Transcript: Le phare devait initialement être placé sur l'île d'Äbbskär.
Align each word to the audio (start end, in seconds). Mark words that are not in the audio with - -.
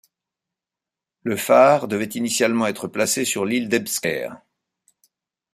Le 1.21 1.37
phare 1.37 1.87
devait 1.87 2.05
initialement 2.09 2.65
être 2.65 2.87
placé 2.87 3.23
sur 3.23 3.45
l'île 3.45 3.69
d'Äbbskär. 3.69 4.41